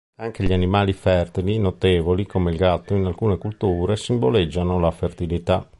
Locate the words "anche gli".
0.15-0.51